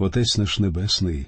Отець 0.00 0.38
наш 0.38 0.58
Небесний, 0.58 1.26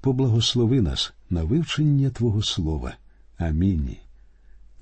поблагослови 0.00 0.80
нас 0.80 1.12
на 1.30 1.44
вивчення 1.44 2.10
Твого 2.10 2.42
Слова. 2.42 2.94
Амінь. 3.38 3.96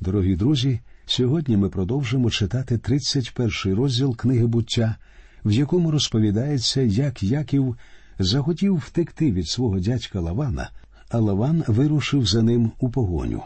Дорогі 0.01 0.37
друзі, 0.37 0.81
сьогодні 1.07 1.57
ми 1.57 1.69
продовжимо 1.69 2.31
читати 2.31 2.79
31 2.79 3.75
розділ 3.75 4.17
книги 4.17 4.47
буття, 4.47 4.97
в 5.45 5.53
якому 5.53 5.91
розповідається, 5.91 6.81
як 6.81 7.23
Яків 7.23 7.77
захотів 8.19 8.77
втекти 8.77 9.33
від 9.33 9.49
свого 9.49 9.81
дядька 9.81 10.21
Лавана, 10.21 10.71
а 11.09 11.19
Лаван 11.19 11.65
вирушив 11.67 12.27
за 12.27 12.43
ним 12.43 12.73
у 12.79 12.91
погоню. 12.91 13.43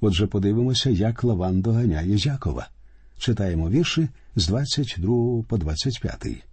Отже, 0.00 0.26
подивимося, 0.26 0.90
як 0.90 1.24
Лаван 1.24 1.60
доганяє 1.60 2.16
Якова. 2.16 2.68
Читаємо 3.18 3.70
вірші 3.70 4.08
з 4.36 4.46
22 4.46 5.42
по 5.42 5.58
25. 5.58 6.44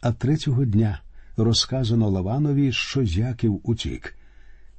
А 0.00 0.12
третього 0.12 0.64
дня 0.64 1.00
розказано 1.44 2.10
Лаванові, 2.10 2.72
що 2.72 3.02
Яків 3.02 3.60
утік. 3.62 4.14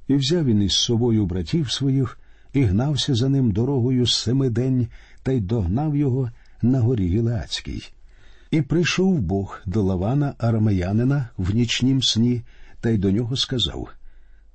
І 0.08 0.14
взяв 0.14 0.44
він 0.44 0.62
із 0.62 0.72
собою 0.72 1.26
братів 1.26 1.70
своїх 1.70 2.18
і 2.52 2.62
гнався 2.62 3.14
за 3.14 3.28
ним 3.28 3.52
дорогою 3.52 4.06
семи 4.06 4.50
день 4.50 4.88
та 5.22 5.32
й 5.32 5.40
догнав 5.40 5.96
його 5.96 6.30
на 6.62 6.80
горі 6.80 7.08
Гілеацькій. 7.08 7.82
І 8.50 8.62
прийшов 8.62 9.18
Бог 9.18 9.60
до 9.66 9.82
Лавана 9.82 10.34
арамеянина 10.38 11.28
в 11.36 11.54
нічнім 11.54 12.02
сні, 12.02 12.42
та 12.80 12.90
й 12.90 12.98
до 12.98 13.10
нього 13.10 13.36
сказав 13.36 13.88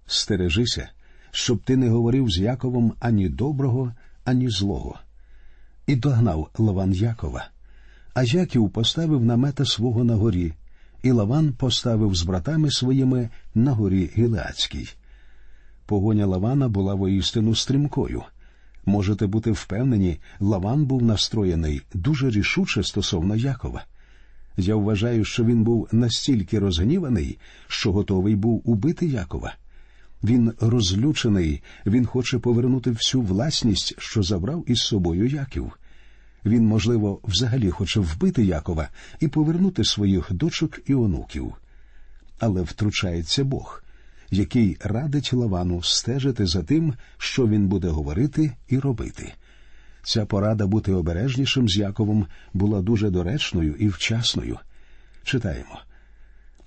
Стережися, 0.07 0.89
щоб 1.31 1.63
ти 1.63 1.77
не 1.77 1.89
говорив 1.89 2.29
з 2.29 2.37
Яковом 2.37 2.93
ані 2.99 3.29
доброго, 3.29 3.93
ані 4.23 4.49
злого. 4.49 4.99
І 5.87 5.95
догнав 5.95 6.49
Лаван 6.57 6.93
Якова. 6.93 7.47
А 8.13 8.23
Яків 8.23 8.69
поставив 8.69 9.25
намета 9.25 9.65
свого 9.65 10.03
на 10.03 10.15
горі, 10.15 10.53
і 11.05 11.11
Лаван 11.11 11.53
поставив 11.53 12.15
з 12.15 12.23
братами 12.23 12.71
своїми 12.71 13.29
на 13.55 13.71
горі 13.71 14.09
Гілеацькій. 14.17 14.89
Погоня 15.85 16.25
Лавана 16.25 16.69
була 16.69 16.93
воістину 16.93 17.55
стрімкою. 17.55 18.23
Можете 18.85 19.27
бути 19.27 19.51
впевнені, 19.51 20.17
Лаван 20.39 20.85
був 20.85 21.03
настроєний 21.03 21.81
дуже 21.93 22.29
рішуче 22.29 22.83
стосовно 22.83 23.35
Якова. 23.35 23.85
Я 24.57 24.75
вважаю, 24.75 25.25
що 25.25 25.43
він 25.43 25.63
був 25.63 25.89
настільки 25.91 26.59
розгніваний, 26.59 27.37
що 27.67 27.91
готовий 27.91 28.35
був 28.35 28.61
убити 28.65 29.05
Якова. 29.05 29.55
Він 30.23 30.53
розлючений, 30.59 31.63
він 31.85 32.05
хоче 32.05 32.39
повернути 32.39 32.91
всю 32.91 33.21
власність, 33.21 33.95
що 33.97 34.23
забрав 34.23 34.63
із 34.67 34.77
собою 34.77 35.27
Яків. 35.27 35.71
Він, 36.45 36.65
можливо, 36.65 37.19
взагалі 37.23 37.69
хоче 37.69 37.99
вбити 37.99 38.45
Якова 38.45 38.89
і 39.19 39.27
повернути 39.27 39.83
своїх 39.83 40.33
дочок 40.33 40.79
і 40.85 40.93
онуків. 40.93 41.53
Але 42.39 42.61
втручається 42.61 43.43
Бог, 43.43 43.83
який 44.31 44.77
радить 44.79 45.33
Лавану 45.33 45.83
стежити 45.83 46.45
за 46.45 46.63
тим, 46.63 46.93
що 47.17 47.47
він 47.47 47.67
буде 47.67 47.87
говорити 47.87 48.51
і 48.67 48.79
робити. 48.79 49.33
Ця 50.03 50.25
порада 50.25 50.67
бути 50.67 50.93
обережнішим 50.93 51.69
з 51.69 51.77
Яковом 51.77 52.27
була 52.53 52.81
дуже 52.81 53.09
доречною 53.09 53.75
і 53.75 53.87
вчасною. 53.87 54.57
Читаємо. 55.23 55.79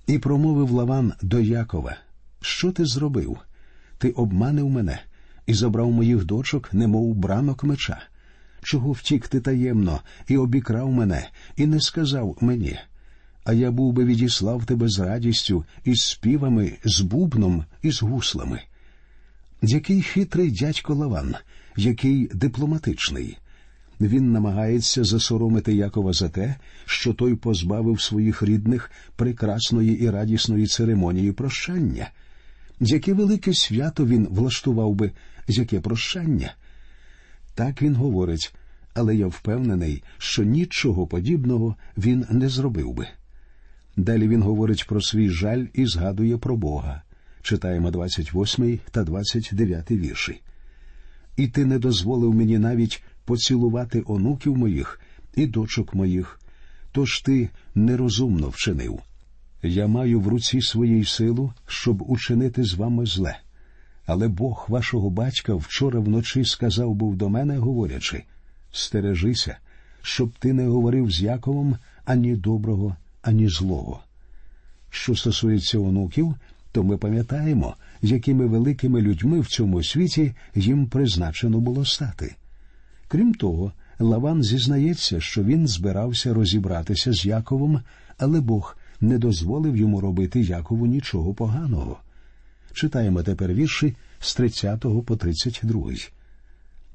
І 0.07 0.19
промовив 0.19 0.71
Лаван 0.71 1.13
до 1.21 1.39
Якова 1.39 1.97
Що 2.41 2.71
ти 2.71 2.85
зробив? 2.85 3.37
Ти 3.97 4.09
обманив 4.09 4.69
мене 4.69 4.99
і 5.45 5.53
забрав 5.53 5.91
моїх 5.91 6.25
дочок, 6.25 6.73
немов 6.73 7.15
бранок 7.15 7.63
меча. 7.63 8.01
Чого 8.61 8.91
втік 8.91 9.27
ти 9.27 9.39
таємно 9.39 10.01
і 10.27 10.37
обікрав 10.37 10.91
мене, 10.91 11.29
і 11.57 11.65
не 11.65 11.81
сказав 11.81 12.37
мені. 12.41 12.79
А 13.43 13.53
я 13.53 13.71
був 13.71 13.93
би 13.93 14.05
відіслав 14.05 14.65
тебе 14.65 14.89
з 14.89 14.99
радістю, 14.99 15.65
із 15.83 16.01
співами, 16.01 16.73
з 16.83 17.01
бубном 17.01 17.65
і 17.81 17.91
з 17.91 18.01
гуслами. 18.01 18.61
Який 19.61 20.01
хитрий 20.01 20.51
дядько 20.51 20.95
Лаван, 20.95 21.35
який 21.75 22.29
дипломатичний. 22.33 23.37
Він 24.01 24.31
намагається 24.31 25.03
засоромити 25.03 25.73
Якова 25.73 26.13
за 26.13 26.29
те, 26.29 26.55
що 26.85 27.13
той 27.13 27.35
позбавив 27.35 28.01
своїх 28.01 28.43
рідних 28.43 28.91
прекрасної 29.15 30.03
і 30.03 30.09
радісної 30.09 30.67
церемонії 30.67 31.31
прощання. 31.31 32.09
Яке 32.79 33.13
велике 33.13 33.53
свято 33.53 34.05
він 34.05 34.27
влаштував 34.31 34.95
би, 34.95 35.11
яке 35.47 35.79
прощання? 35.79 36.53
Так 37.59 37.81
він 37.81 37.95
говорить, 37.95 38.53
але 38.93 39.15
я 39.15 39.27
впевнений, 39.27 40.03
що 40.17 40.43
нічого 40.43 41.07
подібного 41.07 41.75
він 41.97 42.25
не 42.29 42.49
зробив 42.49 42.93
би. 42.93 43.07
Далі 43.97 44.27
він 44.27 44.43
говорить 44.43 44.85
про 44.87 45.01
свій 45.01 45.29
жаль 45.29 45.65
і 45.73 45.85
згадує 45.85 46.37
про 46.37 46.57
Бога. 46.57 47.01
Читаємо 47.41 47.91
28 47.91 48.79
та 48.91 49.03
29 49.03 49.91
вірші. 49.91 50.41
І 51.37 51.47
ти 51.47 51.65
не 51.65 51.79
дозволив 51.79 52.33
мені 52.33 52.57
навіть 52.57 53.03
поцілувати 53.25 54.03
онуків 54.05 54.57
моїх 54.57 55.01
і 55.35 55.47
дочок 55.47 55.93
моїх, 55.93 56.39
тож 56.91 57.21
ти 57.21 57.49
нерозумно 57.75 58.49
вчинив. 58.49 58.99
Я 59.63 59.87
маю 59.87 60.19
в 60.19 60.27
руці 60.27 60.61
своїй 60.61 61.05
силу, 61.05 61.53
щоб 61.67 62.01
учинити 62.01 62.63
з 62.63 62.73
вами 62.73 63.05
зле. 63.05 63.39
Але 64.11 64.27
Бог 64.27 64.65
вашого 64.69 65.09
батька 65.09 65.55
вчора 65.55 65.99
вночі 65.99 66.45
сказав 66.45 66.93
був 66.93 67.15
до 67.15 67.29
мене, 67.29 67.57
говорячи 67.57 68.23
стережися, 68.71 69.57
щоб 70.01 70.31
ти 70.39 70.53
не 70.53 70.67
говорив 70.67 71.11
з 71.11 71.21
Яковом 71.21 71.77
ані 72.05 72.35
доброго, 72.35 72.95
ані 73.21 73.49
злого. 73.49 73.99
Що 74.89 75.15
стосується 75.15 75.79
онуків, 75.79 76.35
то 76.71 76.83
ми 76.83 76.97
пам'ятаємо, 76.97 77.75
якими 78.01 78.45
великими 78.45 79.01
людьми 79.01 79.39
в 79.39 79.47
цьому 79.47 79.83
світі 79.83 80.33
їм 80.55 80.87
призначено 80.87 81.59
було 81.59 81.85
стати. 81.85 82.35
Крім 83.07 83.33
того, 83.33 83.71
Лаван 83.99 84.43
зізнається, 84.43 85.19
що 85.19 85.43
він 85.43 85.67
збирався 85.67 86.33
розібратися 86.33 87.13
з 87.13 87.25
Яковом, 87.25 87.81
але 88.17 88.41
Бог 88.41 88.77
не 89.01 89.17
дозволив 89.17 89.77
йому 89.77 90.01
робити 90.01 90.41
Якову 90.41 90.85
нічого 90.85 91.33
поганого. 91.33 91.97
Читаємо 92.73 93.23
тепер 93.23 93.53
вірші 93.53 93.95
з 94.19 94.35
30 94.35 94.85
по 95.05 95.15
32. 95.15 95.91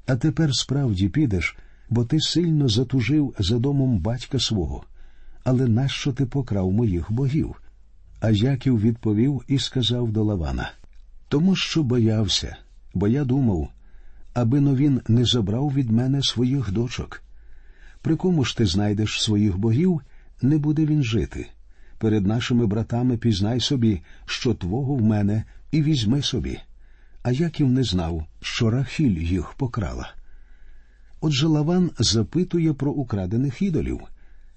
А 0.05 0.15
тепер 0.15 0.49
справді 0.53 1.09
підеш, 1.09 1.57
бо 1.89 2.05
ти 2.05 2.19
сильно 2.19 2.69
затужив 2.69 3.35
за 3.39 3.59
домом 3.59 3.99
батька 3.99 4.39
свого. 4.39 4.83
Але 5.43 5.67
нащо 5.67 6.13
ти 6.13 6.25
покрав 6.25 6.71
моїх 6.71 7.11
богів? 7.11 7.61
А 8.19 8.31
Яків 8.31 8.79
відповів 8.79 9.43
і 9.47 9.59
сказав 9.59 10.11
до 10.11 10.23
Лавана 10.23 10.71
тому 11.35 11.55
що 11.55 11.83
боявся, 11.83 12.55
бо 12.93 13.07
я 13.07 13.23
думав, 13.23 13.69
аби 14.33 14.61
но 14.61 14.75
він 14.75 15.01
не 15.07 15.25
забрав 15.25 15.73
від 15.73 15.91
мене 15.91 16.21
своїх 16.23 16.71
дочок. 16.71 17.21
При 18.01 18.15
кому 18.15 18.45
ж 18.45 18.57
ти 18.57 18.65
знайдеш 18.65 19.21
своїх 19.21 19.57
богів, 19.57 20.01
не 20.41 20.57
буде 20.57 20.85
він 20.85 21.03
жити. 21.03 21.47
Перед 21.97 22.27
нашими 22.27 22.65
братами 22.65 23.17
пізнай 23.17 23.59
собі, 23.59 24.01
що 24.25 24.53
твого 24.53 24.95
в 24.95 25.01
мене, 25.01 25.43
і 25.75 25.81
візьми 25.81 26.21
собі. 26.21 26.59
А 27.23 27.31
Яків 27.31 27.69
не 27.69 27.83
знав, 27.83 28.25
що 28.41 28.69
Рахіль 28.69 29.19
їх 29.19 29.53
покрала. 29.53 30.13
Отже 31.21 31.47
Лаван 31.47 31.91
запитує 31.99 32.73
про 32.73 32.91
украдених 32.91 33.61
ідолів. 33.61 33.99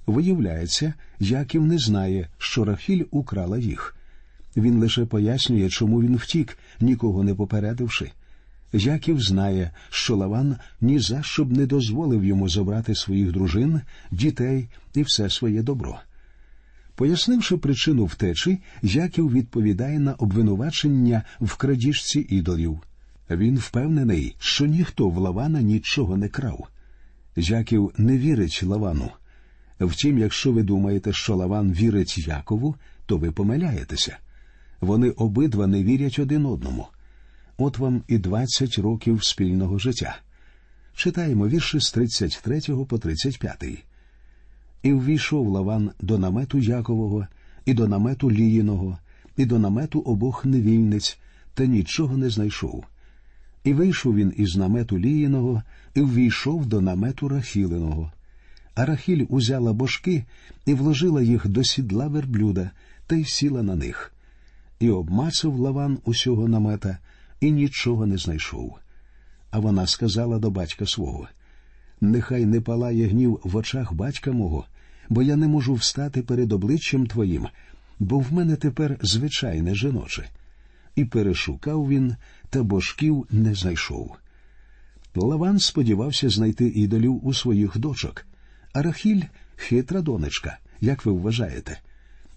Виявляється, 0.06 0.95
Яків 1.21 1.67
не 1.67 1.79
знає, 1.79 2.29
що 2.39 2.65
Рахіль 2.65 3.05
украла 3.11 3.59
їх. 3.59 3.97
Він 4.56 4.79
лише 4.79 5.05
пояснює, 5.05 5.69
чому 5.69 6.03
він 6.03 6.17
втік, 6.17 6.59
нікого 6.81 7.25
не 7.25 7.35
попередивши. 7.35 8.11
Яків 8.73 9.21
знає, 9.21 9.71
що 9.91 10.17
Лаван 10.17 10.56
ні 10.81 10.99
за 10.99 11.23
що 11.23 11.45
б 11.45 11.53
не 11.53 11.67
дозволив 11.67 12.25
йому 12.25 12.49
забрати 12.49 12.95
своїх 12.95 13.33
дружин, 13.33 13.81
дітей 14.11 14.69
і 14.95 15.03
все 15.03 15.31
своє 15.31 15.62
добро. 15.62 15.99
Пояснивши 16.99 17.57
причину 17.57 18.05
втечі, 18.05 18.59
Яків 18.83 19.33
відповідає 19.33 19.99
на 19.99 20.12
обвинувачення 20.12 21.23
в 21.41 21.56
крадіжці 21.56 22.27
ідолів. 22.29 22.81
Він 23.31 23.59
впевнений, 23.59 24.37
що 24.39 24.67
ніхто 24.67 25.09
в 25.09 25.19
Лавана 25.19 25.62
нічого 25.62 26.17
не 26.17 26.29
крав. 26.29 26.69
Яків 27.37 27.93
не 27.99 28.19
вірить 28.19 28.62
Лавану. 28.62 29.11
Втім, 29.81 30.19
якщо 30.19 30.53
ви 30.53 30.62
думаєте, 30.62 31.12
що 31.12 31.37
Лаван 31.37 31.73
вірить 31.73 32.19
Якову, 32.19 32.77
то 33.06 33.17
ви 33.17 33.33
помиляєтеся. 33.33 34.17
Вони 34.81 35.11
обидва 35.11 35.67
не 35.67 35.85
вірять 35.85 36.19
один 36.19 36.47
одному. 36.47 36.87
От 37.59 37.79
вам 37.79 38.03
і 38.09 38.19
двадцять 38.19 38.79
років 38.79 39.25
спільного 39.25 39.79
життя. 39.79 40.19
Читаємо 40.94 41.49
вірші 41.49 41.81
з 41.81 41.93
33 41.93 42.61
по 42.89 42.99
35. 42.99 43.85
І 44.83 44.93
ввійшов 44.93 45.49
Лаван 45.49 45.91
до 46.01 46.19
намету 46.19 46.59
Якового, 46.59 47.27
і 47.65 47.75
до 47.75 47.89
намету 47.89 48.31
Ліїного, 48.31 48.99
і 49.37 49.47
до 49.47 49.59
намету 49.59 50.01
обох 50.01 50.45
невільниць, 50.45 51.19
та 51.55 51.67
нічого 51.67 52.17
не 52.17 52.31
знайшов. 52.31 52.85
І 53.65 53.75
вийшов 53.75 54.15
він 54.15 54.33
із 54.37 54.57
намету 54.57 54.99
Ліїного, 54.99 55.63
і 55.95 56.01
ввійшов 56.01 56.67
до 56.67 56.81
намету 56.81 57.29
Рахілиного. 57.29 58.13
А 58.75 58.87
Рахіль 58.87 59.27
узяла 59.29 59.73
божки 59.73 60.25
і 60.67 60.75
вложила 60.75 61.23
їх 61.23 61.49
до 61.49 61.65
сідла 61.65 62.07
верблюда 62.07 62.71
та 63.07 63.17
й 63.17 63.25
сіла 63.25 63.63
на 63.63 63.75
них, 63.75 64.13
І 64.81 64.91
обмацав 64.91 65.59
Лаван 65.59 65.99
усього 66.05 66.49
намета 66.49 66.99
і 67.41 67.51
нічого 67.51 68.07
не 68.07 68.19
знайшов. 68.19 68.79
А 69.51 69.59
вона 69.59 69.87
сказала 69.87 70.39
до 70.39 70.51
батька 70.51 70.87
свого 70.87 71.29
Нехай 72.00 72.47
не 72.47 72.61
палає 72.61 73.09
гнів 73.09 73.41
в 73.45 73.56
очах 73.56 73.93
батька 73.93 74.33
мого, 74.33 74.65
бо 75.09 75.23
я 75.23 75.37
не 75.37 75.49
можу 75.49 75.75
встати 75.75 76.23
перед 76.23 76.53
обличчям 76.53 77.06
твоїм, 77.06 77.47
бо 77.99 78.19
в 78.19 78.33
мене 78.33 78.56
тепер 78.56 78.99
звичайне 79.03 79.75
жіноче. 79.75 80.29
І 80.97 81.05
перешукав 81.05 81.89
він, 81.89 82.17
та 82.50 82.62
божків 82.62 83.27
не 83.31 83.55
знайшов. 83.55 84.17
Лаван 85.15 85.59
сподівався 85.59 86.29
знайти 86.29 86.69
ідолів 86.69 87.27
у 87.27 87.35
своїх 87.35 87.79
дочок, 87.79 88.27
а 88.73 88.83
Рахіль 88.83 89.23
хитра 89.56 90.01
донечка, 90.01 90.59
як 90.81 91.06
ви 91.06 91.12
вважаєте. 91.12 91.81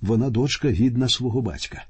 Вона 0.02 0.30
дочка 0.30 0.70
гідна 0.70 1.10
свого 1.10 1.42
батька. 1.42 1.84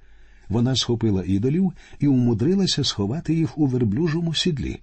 Вона 0.49 0.75
схопила 0.75 1.23
ідолів 1.25 1.73
і 1.99 2.07
умудрилася 2.07 2.83
сховати 2.83 3.33
їх 3.33 3.57
у 3.57 3.65
верблюжому 3.67 4.33
сідлі, 4.33 4.79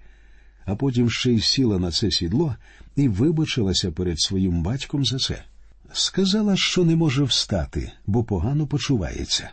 а 0.69 0.77
потім 0.77 1.11
ще 1.11 1.33
й 1.33 1.41
сіла 1.41 1.79
на 1.79 1.91
це 1.91 2.11
сідло 2.11 2.57
і 2.97 3.09
вибачилася 3.09 3.91
перед 3.93 4.21
своїм 4.21 4.63
батьком 4.63 5.05
за 5.05 5.19
це. 5.19 5.43
Сказала, 5.93 6.57
що 6.57 6.85
не 6.85 6.97
може 6.97 7.25
встати, 7.25 7.93
бо 8.07 8.25
погано 8.25 8.67
почувається, 8.67 9.51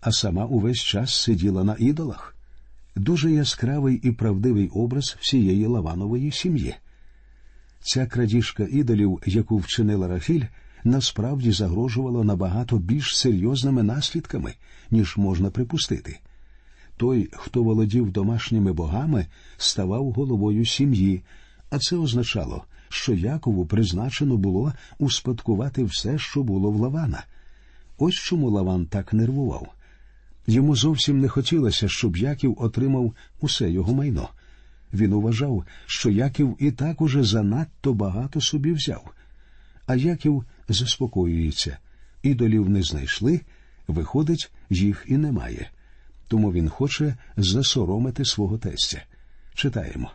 а 0.00 0.12
сама 0.12 0.44
увесь 0.44 0.78
час 0.78 1.14
сиділа 1.14 1.64
на 1.64 1.76
ідолах. 1.78 2.36
Дуже 2.96 3.32
яскравий 3.32 3.96
і 3.96 4.12
правдивий 4.12 4.68
образ 4.68 5.16
всієї 5.20 5.66
Лаванової 5.66 6.32
сім'ї. 6.32 6.74
Ця 7.80 8.06
крадіжка 8.06 8.66
ідолів, 8.70 9.22
яку 9.26 9.58
вчинила 9.58 10.08
Рахіль, 10.08 10.44
насправді 10.84 11.52
загрожувала 11.52 12.24
набагато 12.24 12.78
більш 12.78 13.16
серйозними 13.16 13.82
наслідками, 13.82 14.54
ніж 14.90 15.16
можна 15.16 15.50
припустити. 15.50 16.20
Той, 16.96 17.28
хто 17.32 17.62
володів 17.62 18.10
домашніми 18.10 18.72
богами, 18.72 19.26
ставав 19.56 20.12
головою 20.12 20.66
сім'ї, 20.66 21.22
а 21.70 21.78
це 21.78 21.96
означало, 21.96 22.64
що 22.88 23.14
Якову 23.14 23.66
призначено 23.66 24.36
було 24.36 24.72
успадкувати 24.98 25.84
все, 25.84 26.18
що 26.18 26.42
було 26.42 26.70
в 26.70 26.76
Лавана. 26.76 27.24
Ось 27.98 28.14
чому 28.14 28.50
Лаван 28.50 28.86
так 28.86 29.12
нервував. 29.12 29.68
Йому 30.46 30.76
зовсім 30.76 31.20
не 31.20 31.28
хотілося, 31.28 31.88
щоб 31.88 32.16
Яків 32.16 32.56
отримав 32.58 33.14
усе 33.40 33.70
його 33.70 33.94
майно. 33.94 34.28
Він 34.92 35.12
уважав, 35.12 35.64
що 35.86 36.10
Яків 36.10 36.56
і 36.58 36.72
так 36.72 37.00
уже 37.00 37.22
занадто 37.22 37.94
багато 37.94 38.40
собі 38.40 38.72
взяв. 38.72 39.14
А 39.86 39.94
Яків 39.94 40.44
заспокоюється. 40.68 41.78
Ідолів 42.22 42.68
не 42.68 42.82
знайшли, 42.82 43.40
виходить, 43.88 44.52
їх 44.70 45.04
і 45.08 45.16
немає. 45.16 45.70
Тому 46.28 46.52
він 46.52 46.68
хоче 46.68 47.16
засоромити 47.36 48.24
свого 48.24 48.58
тестя. 48.58 49.02
Читаємо. 49.54 50.10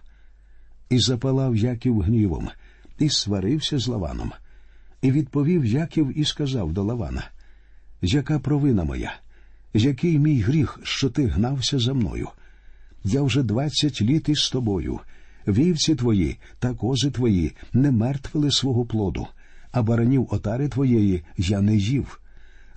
І 0.90 1.00
запалав 1.00 1.56
Яків 1.56 2.02
гнівом, 2.02 2.50
і 3.00 3.10
сварився 3.10 3.80
з 3.80 3.88
Лаваном. 3.88 4.32
І 5.02 5.12
відповів 5.12 5.66
Яків 5.66 6.20
і 6.20 6.26
сказав 6.26 6.74
до 6.74 6.84
Лавана: 6.84 7.30
Яка 8.02 8.40
провина 8.40 8.84
моя? 8.84 9.14
Який 9.74 10.20
мій 10.20 10.42
гріх, 10.42 10.80
що 10.84 11.10
ти 11.10 11.28
гнався 11.28 11.80
за 11.80 11.94
мною? 11.94 12.30
Я 13.04 13.22
вже 13.22 13.44
двадцять 13.44 14.02
літ 14.02 14.30
із 14.30 14.50
тобою. 14.50 15.00
Вівці 15.48 15.96
твої 15.96 16.38
та 16.60 16.74
кози 16.74 17.12
твої 17.12 17.56
не 17.74 17.92
мертвили 17.92 18.52
свого 18.52 18.86
плоду, 18.86 19.28
а 19.72 19.82
баранів 19.82 20.28
отари 20.32 20.68
твоєї 20.70 21.24
я 21.38 21.62
не 21.62 21.76
їв. 21.76 22.19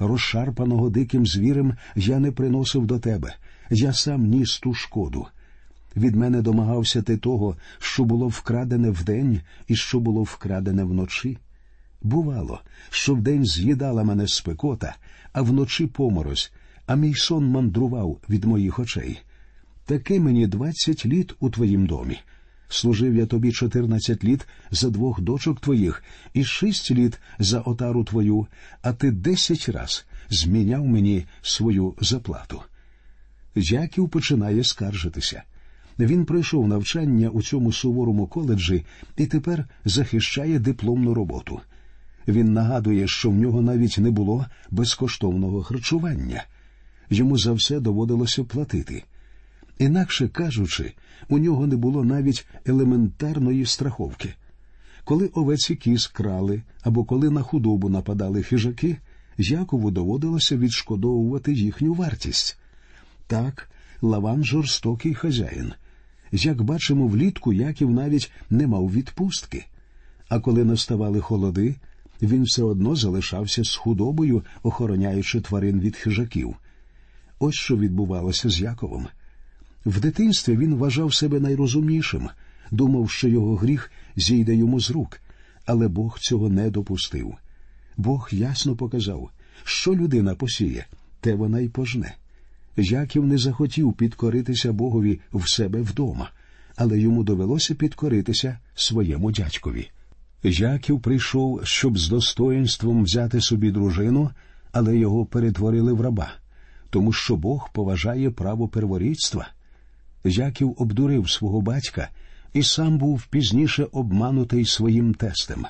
Розшарпаного 0.06 0.90
диким 0.90 1.26
звірем 1.26 1.76
я 1.96 2.18
не 2.18 2.32
приносив 2.32 2.86
до 2.86 2.98
тебе, 2.98 3.34
я 3.70 3.92
сам 3.92 4.26
ніс 4.26 4.58
ту 4.58 4.74
шкоду. 4.74 5.26
Від 5.96 6.16
мене 6.16 6.42
домагався 6.42 7.02
ти 7.02 7.16
того, 7.16 7.56
що 7.78 8.04
було 8.04 8.28
вкрадене 8.28 8.90
вдень 8.90 9.40
і 9.68 9.76
що 9.76 10.00
було 10.00 10.22
вкрадене 10.22 10.84
вночі. 10.84 11.38
Бувало, 12.02 12.60
що 12.90 13.14
вдень 13.14 13.44
з'їдала 13.44 14.04
мене 14.04 14.28
спекота, 14.28 14.96
а 15.32 15.42
вночі 15.42 15.86
поморозь, 15.86 16.52
а 16.86 16.94
мій 16.94 17.14
сон 17.14 17.46
мандрував 17.46 18.18
від 18.28 18.44
моїх 18.44 18.78
очей. 18.78 19.20
Таки 19.86 20.20
мені 20.20 20.46
двадцять 20.46 21.06
літ 21.06 21.34
у 21.40 21.50
твоїм 21.50 21.86
домі. 21.86 22.18
Служив 22.72 23.14
я 23.14 23.26
тобі 23.26 23.52
чотирнадцять 23.52 24.24
літ 24.24 24.46
за 24.70 24.90
двох 24.90 25.20
дочок 25.20 25.60
твоїх 25.60 26.02
і 26.34 26.44
шість 26.44 26.90
літ 26.90 27.18
за 27.38 27.60
отару 27.60 28.04
твою, 28.04 28.46
а 28.82 28.92
ти 28.92 29.10
десять 29.10 29.68
раз 29.68 30.06
зміняв 30.30 30.86
мені 30.86 31.24
свою 31.42 31.94
заплату. 32.00 32.62
Яків 33.54 34.08
починає 34.08 34.64
скаржитися. 34.64 35.42
Він 35.98 36.24
пройшов 36.24 36.68
навчання 36.68 37.28
у 37.28 37.42
цьому 37.42 37.72
суворому 37.72 38.26
коледжі 38.26 38.84
і 39.16 39.26
тепер 39.26 39.68
захищає 39.84 40.58
дипломну 40.58 41.14
роботу. 41.14 41.60
Він 42.28 42.52
нагадує, 42.52 43.08
що 43.08 43.30
в 43.30 43.34
нього 43.34 43.62
навіть 43.62 43.98
не 43.98 44.10
було 44.10 44.46
безкоштовного 44.70 45.62
харчування. 45.62 46.44
Йому 47.10 47.38
за 47.38 47.52
все 47.52 47.80
доводилося 47.80 48.44
платити. 48.44 49.04
Інакше 49.82 50.28
кажучи, 50.28 50.92
у 51.28 51.38
нього 51.38 51.66
не 51.66 51.76
було 51.76 52.04
навіть 52.04 52.46
елементарної 52.66 53.66
страховки. 53.66 54.34
Коли 55.04 55.26
овеці 55.26 55.76
кіз 55.76 56.06
крали 56.06 56.62
або 56.82 57.04
коли 57.04 57.30
на 57.30 57.42
худобу 57.42 57.88
нападали 57.88 58.42
хижаки, 58.42 58.96
Якову 59.38 59.90
доводилося 59.90 60.56
відшкодовувати 60.56 61.52
їхню 61.52 61.94
вартість. 61.94 62.58
Так, 63.26 63.70
Лаван 64.02 64.44
жорстокий 64.44 65.14
хазяїн. 65.14 65.72
Як 66.32 66.62
бачимо, 66.62 67.06
влітку 67.06 67.52
Яків 67.52 67.90
навіть 67.90 68.32
не 68.50 68.66
мав 68.66 68.92
відпустки. 68.92 69.64
А 70.28 70.40
коли 70.40 70.64
наставали 70.64 71.20
холоди, 71.20 71.76
він 72.22 72.42
все 72.42 72.62
одно 72.62 72.96
залишався 72.96 73.64
з 73.64 73.74
худобою, 73.74 74.42
охороняючи 74.62 75.40
тварин 75.40 75.80
від 75.80 75.96
хижаків. 75.96 76.56
Ось 77.38 77.54
що 77.54 77.76
відбувалося 77.76 78.50
з 78.50 78.60
Яковом. 78.60 79.08
В 79.84 80.00
дитинстві 80.00 80.56
він 80.56 80.74
вважав 80.74 81.14
себе 81.14 81.40
найрозумнішим, 81.40 82.28
думав, 82.70 83.10
що 83.10 83.28
його 83.28 83.56
гріх 83.56 83.90
зійде 84.16 84.54
йому 84.54 84.80
з 84.80 84.90
рук, 84.90 85.20
але 85.66 85.88
Бог 85.88 86.18
цього 86.18 86.48
не 86.48 86.70
допустив. 86.70 87.34
Бог 87.96 88.28
ясно 88.32 88.76
показав, 88.76 89.30
що 89.64 89.94
людина 89.94 90.34
посіє, 90.34 90.86
те 91.20 91.34
вона 91.34 91.60
й 91.60 91.68
пожне. 91.68 92.14
Яків 92.76 93.26
не 93.26 93.38
захотів 93.38 93.92
підкоритися 93.92 94.72
Богові 94.72 95.20
в 95.32 95.50
себе 95.50 95.80
вдома, 95.80 96.30
але 96.76 96.98
йому 96.98 97.24
довелося 97.24 97.74
підкоритися 97.74 98.58
своєму 98.74 99.32
дядькові. 99.32 99.90
Яків 100.42 101.00
прийшов, 101.00 101.60
щоб 101.64 101.98
з 101.98 102.08
достоїнством 102.08 103.02
взяти 103.02 103.40
собі 103.40 103.70
дружину, 103.70 104.30
але 104.72 104.96
його 104.96 105.26
перетворили 105.26 105.92
в 105.92 106.00
раба, 106.00 106.32
тому 106.90 107.12
що 107.12 107.36
Бог 107.36 107.72
поважає 107.72 108.30
право 108.30 108.68
перворідства. 108.68 109.48
Яків 110.24 110.74
обдурив 110.78 111.30
свого 111.30 111.60
батька 111.60 112.08
і 112.52 112.62
сам 112.62 112.98
був 112.98 113.26
пізніше 113.26 113.86
обманутий 113.92 114.64
своїм 114.64 115.14
тестем. 115.14 115.66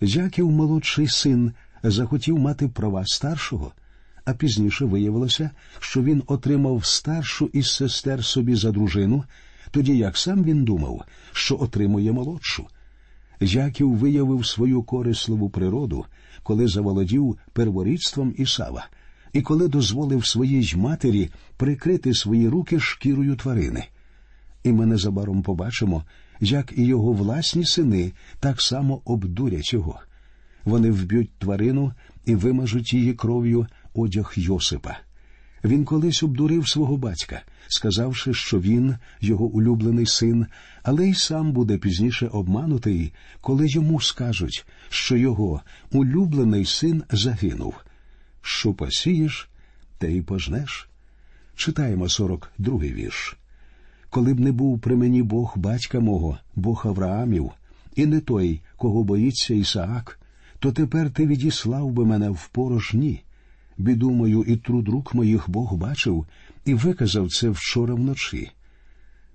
Яків, 0.00 0.50
молодший 0.50 1.08
син, 1.08 1.52
захотів 1.82 2.38
мати 2.38 2.68
права 2.68 3.06
старшого, 3.06 3.72
а 4.24 4.32
пізніше 4.34 4.84
виявилося, 4.84 5.50
що 5.78 6.02
він 6.02 6.22
отримав 6.26 6.84
старшу 6.84 7.50
із 7.52 7.70
сестер 7.70 8.24
собі 8.24 8.54
за 8.54 8.72
дружину, 8.72 9.24
тоді 9.70 9.96
як 9.98 10.16
сам 10.16 10.44
він 10.44 10.64
думав, 10.64 11.04
що 11.32 11.60
отримує 11.60 12.12
молодшу. 12.12 12.66
Яків 13.40 13.94
виявив 13.94 14.46
свою 14.46 14.82
корисливу 14.82 15.50
природу, 15.50 16.04
коли 16.42 16.68
заволодів 16.68 17.38
перворідством 17.52 18.34
Ісава, 18.36 18.86
і 19.36 19.42
коли 19.42 19.68
дозволив 19.68 20.26
своїй 20.26 20.72
матері 20.76 21.30
прикрити 21.56 22.14
свої 22.14 22.48
руки 22.48 22.80
шкірою 22.80 23.36
тварини. 23.36 23.84
І 24.64 24.72
ми 24.72 24.86
незабаром 24.86 25.42
побачимо, 25.42 26.04
як 26.40 26.72
і 26.76 26.84
його 26.84 27.12
власні 27.12 27.64
сини 27.64 28.12
так 28.40 28.62
само 28.62 29.00
обдурять 29.04 29.72
його. 29.72 30.00
Вони 30.64 30.90
вб'ють 30.90 31.30
тварину 31.38 31.92
і 32.24 32.34
вимажуть 32.34 32.92
її 32.92 33.14
кров'ю 33.14 33.66
одяг 33.94 34.32
Йосипа. 34.36 34.96
Він 35.64 35.84
колись 35.84 36.22
обдурив 36.22 36.68
свого 36.68 36.96
батька, 36.96 37.42
сказавши, 37.68 38.34
що 38.34 38.60
він 38.60 38.96
його 39.20 39.44
улюблений 39.44 40.06
син, 40.06 40.46
але 40.82 41.08
й 41.08 41.14
сам 41.14 41.52
буде 41.52 41.78
пізніше 41.78 42.26
обманутий, 42.26 43.12
коли 43.40 43.68
йому 43.68 44.00
скажуть, 44.00 44.66
що 44.88 45.16
його 45.16 45.60
улюблений 45.92 46.64
син 46.64 47.02
загинув. 47.10 47.74
Що 48.48 48.74
посієш, 48.74 49.48
те 49.98 50.12
й 50.12 50.22
пожнеш. 50.22 50.88
Читаємо 51.56 52.08
сорок 52.08 52.50
другий 52.58 52.92
вірш. 52.92 53.36
Коли 54.10 54.34
б 54.34 54.40
не 54.40 54.52
був 54.52 54.80
при 54.80 54.96
мені 54.96 55.22
Бог 55.22 55.52
батька 55.56 56.00
мого, 56.00 56.38
Бог 56.56 56.82
Авраамів, 56.86 57.50
і 57.96 58.06
не 58.06 58.20
той, 58.20 58.60
кого 58.76 59.04
боїться 59.04 59.54
Ісаак, 59.54 60.20
то 60.58 60.72
тепер 60.72 61.10
ти 61.10 61.26
відіслав 61.26 61.90
би 61.90 62.04
мене 62.04 62.30
в 62.30 62.48
порожні. 62.48 63.22
біду 63.78 64.10
мою 64.10 64.42
і 64.42 64.56
труд 64.56 64.88
рук 64.88 65.14
моїх 65.14 65.50
Бог 65.50 65.74
бачив 65.74 66.26
і 66.64 66.74
виказав 66.74 67.30
це 67.30 67.48
вчора 67.48 67.94
вночі. 67.94 68.50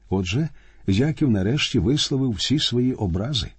Отже, 0.10 0.50
Яків 0.88 1.30
нарешті 1.30 1.80
висловив 1.80 2.32
всі 2.32 2.60
свої 2.60 2.94
образи. 2.94 3.52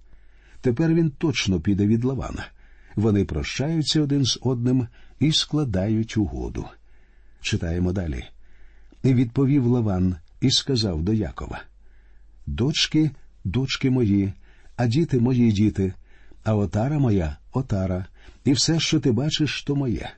Тепер 0.61 0.93
він 0.93 1.09
точно 1.09 1.59
піде 1.59 1.87
від 1.87 2.03
Лавана. 2.03 2.45
Вони 2.95 3.25
прощаються 3.25 4.01
один 4.01 4.25
з 4.25 4.39
одним 4.41 4.87
і 5.23 5.31
складають 5.31 6.17
угоду. 6.17 6.65
Читаємо 7.41 7.93
далі. 7.93 8.23
І 9.03 9.13
відповів 9.13 9.65
Лаван 9.65 10.15
і 10.41 10.51
сказав 10.51 11.03
до 11.03 11.13
Якова: 11.13 11.61
Дочки, 12.45 13.11
дочки 13.43 13.89
мої, 13.89 14.33
а 14.75 14.87
діти 14.87 15.19
мої 15.19 15.51
діти, 15.51 15.93
а 16.43 16.55
отара 16.55 16.99
моя 16.99 17.37
отара, 17.53 18.05
і 18.45 18.51
все, 18.51 18.79
що 18.79 18.99
ти 18.99 19.11
бачиш, 19.11 19.63
то 19.63 19.75
моє. 19.75 20.09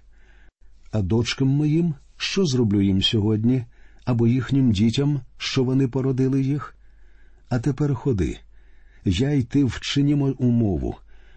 А 0.92 1.02
дочкам 1.02 1.48
моїм 1.48 1.96
що 2.18 2.46
зроблю 2.46 2.82
їм 2.82 3.02
сьогодні, 3.02 3.66
або 4.06 4.28
їхнім 4.28 4.72
дітям, 4.72 5.22
що 5.38 5.64
вони 5.64 5.88
породили 5.88 6.42
їх? 6.42 6.76
А 7.50 7.60
тепер 7.60 7.96
ходи. 7.96 8.40
Я 9.06 9.32
й 9.32 9.44
ти 9.44 9.64
вчинімо 9.64 10.26
умову, 10.38 10.96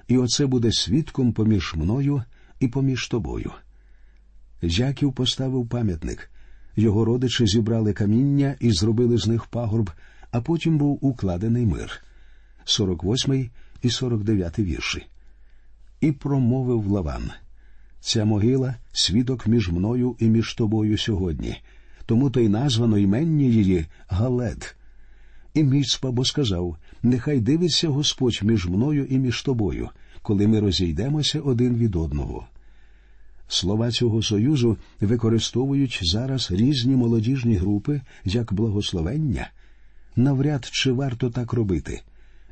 і 0.08 0.18
оце 0.18 0.46
буде 0.46 0.72
свідком 0.72 1.32
поміж 1.32 1.74
мною 1.76 2.22
і 2.60 2.68
поміж 2.68 3.08
тобою. 3.08 3.52
Яків 4.62 5.12
поставив 5.12 5.68
пам'ятник. 5.68 6.30
Його 6.76 7.04
родичі 7.04 7.46
зібрали 7.46 7.92
каміння 7.92 8.56
і 8.60 8.72
зробили 8.72 9.18
з 9.18 9.26
них 9.26 9.46
пагорб, 9.46 9.90
а 10.30 10.40
потім 10.40 10.78
був 10.78 10.98
укладений 11.06 11.66
мир. 11.66 12.02
48 12.64 13.50
і 13.82 13.90
49 13.90 14.58
вірші. 14.58 15.06
І 16.00 16.12
промовив 16.12 16.86
Лаван. 16.86 17.30
Ця 18.00 18.24
могила 18.24 18.74
свідок 18.92 19.46
між 19.46 19.68
мною 19.68 20.16
і 20.18 20.28
між 20.28 20.54
тобою 20.54 20.98
сьогодні, 20.98 21.56
тому 22.06 22.30
то 22.30 22.40
й 22.40 22.48
названо 22.48 22.98
іменні 22.98 23.50
її 23.50 23.86
Галед. 24.08 24.76
І 25.54 25.64
Міцпа 25.64 26.10
бо 26.10 26.24
сказав 26.24 26.76
Нехай 27.02 27.40
дивиться 27.40 27.88
Господь 27.88 28.40
між 28.42 28.66
мною 28.66 29.06
і 29.10 29.18
між 29.18 29.42
тобою, 29.42 29.88
коли 30.22 30.46
ми 30.46 30.60
розійдемося 30.60 31.40
один 31.40 31.76
від 31.76 31.96
одного. 31.96 32.46
Слова 33.48 33.90
цього 33.90 34.22
союзу 34.22 34.76
використовують 35.00 36.00
зараз 36.02 36.50
різні 36.50 36.96
молодіжні 36.96 37.56
групи 37.56 38.00
як 38.24 38.52
благословення. 38.52 39.50
Навряд 40.16 40.68
чи 40.72 40.92
варто 40.92 41.30
так 41.30 41.52
робити. 41.52 42.00